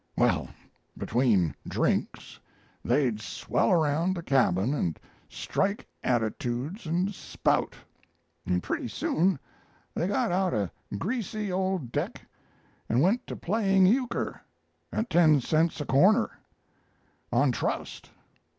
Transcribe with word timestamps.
Well, 0.17 0.47
between 0.97 1.53
drinks 1.67 2.39
they'd 2.83 3.21
swell 3.21 3.71
around 3.71 4.15
the 4.15 4.23
cabin 4.23 4.73
and 4.73 4.99
strike 5.29 5.85
attitudes 6.03 6.87
and 6.87 7.13
spout; 7.13 7.75
and 8.43 8.63
pretty 8.63 8.87
soon 8.87 9.37
they 9.93 10.07
got 10.07 10.31
out 10.31 10.55
a 10.55 10.71
greasy 10.97 11.51
old 11.51 11.91
deck 11.91 12.19
and 12.89 13.03
went 13.03 13.27
to 13.27 13.35
playing 13.35 13.85
euchre 13.85 14.41
at 14.91 15.07
ten 15.11 15.39
cents 15.39 15.79
a 15.79 15.85
corner 15.85 16.31
on 17.31 17.51
trust. 17.51 18.09